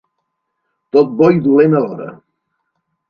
Tot 0.97 1.13
bo 1.19 1.29
i 1.35 1.37
dolent 1.49 1.77
alhora. 1.81 2.09